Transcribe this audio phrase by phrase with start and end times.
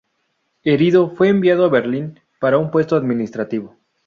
[0.63, 3.75] Herido, fue enviado a Berlín para un puesto administrativo.